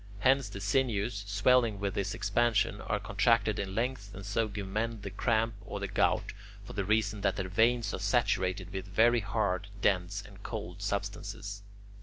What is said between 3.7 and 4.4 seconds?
length and